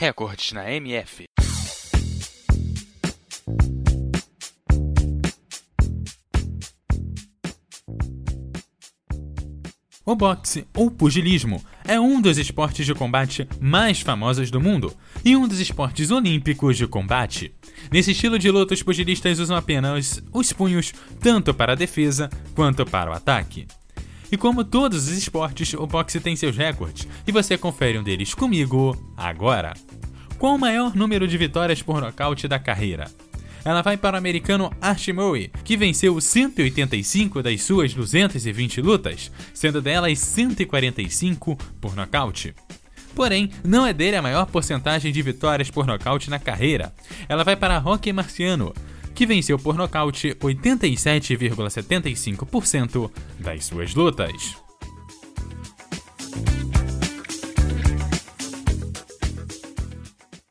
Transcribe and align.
Recordes 0.00 0.52
na 0.52 0.70
MF. 0.70 1.24
O 10.06 10.14
boxe, 10.14 10.68
ou 10.76 10.88
pugilismo, 10.88 11.60
é 11.84 11.98
um 11.98 12.20
dos 12.20 12.38
esportes 12.38 12.86
de 12.86 12.94
combate 12.94 13.48
mais 13.60 14.00
famosos 14.00 14.52
do 14.52 14.60
mundo 14.60 14.96
e 15.24 15.34
um 15.34 15.48
dos 15.48 15.58
esportes 15.58 16.12
olímpicos 16.12 16.76
de 16.76 16.86
combate. 16.86 17.52
Nesse 17.90 18.12
estilo 18.12 18.38
de 18.38 18.52
luta, 18.52 18.74
os 18.74 18.82
pugilistas 18.84 19.40
usam 19.40 19.56
apenas 19.56 20.22
os 20.32 20.52
punhos 20.52 20.92
tanto 21.20 21.52
para 21.52 21.72
a 21.72 21.76
defesa 21.76 22.30
quanto 22.54 22.86
para 22.86 23.10
o 23.10 23.14
ataque. 23.14 23.66
E 24.30 24.36
como 24.36 24.64
todos 24.64 25.08
os 25.08 25.16
esportes, 25.16 25.72
o 25.74 25.86
boxe 25.86 26.20
tem 26.20 26.36
seus 26.36 26.56
recordes 26.56 27.08
e 27.26 27.32
você 27.32 27.56
confere 27.56 27.98
um 27.98 28.02
deles 28.02 28.34
comigo 28.34 28.96
agora. 29.16 29.74
Qual 30.38 30.54
o 30.54 30.58
maior 30.58 30.94
número 30.94 31.26
de 31.26 31.36
vitórias 31.38 31.82
por 31.82 32.00
nocaute 32.00 32.46
da 32.46 32.58
carreira? 32.58 33.10
ela 33.64 33.82
vai 33.82 33.98
para 33.98 34.14
o 34.14 34.18
americano 34.18 34.72
Archie 34.80 35.12
Murray, 35.12 35.50
que 35.62 35.76
venceu 35.76 36.18
185 36.18 37.42
das 37.42 37.62
suas 37.62 37.92
220 37.92 38.80
lutas, 38.80 39.30
sendo 39.52 39.82
delas 39.82 40.18
145 40.18 41.54
por 41.78 41.94
nocaute. 41.94 42.54
Porém, 43.14 43.50
não 43.62 43.86
é 43.86 43.92
dele 43.92 44.16
a 44.16 44.22
maior 44.22 44.46
porcentagem 44.46 45.12
de 45.12 45.20
vitórias 45.22 45.70
por 45.70 45.86
nocaute 45.86 46.30
na 46.30 46.38
carreira. 46.38 46.94
Ela 47.28 47.44
vai 47.44 47.56
para 47.56 47.78
Rocky 47.78 48.10
Marciano, 48.10 48.72
que 49.18 49.26
venceu 49.26 49.58
por 49.58 49.74
nocaute 49.74 50.32
87,75% 50.36 53.10
das 53.40 53.64
suas 53.64 53.92
lutas. 53.92 54.67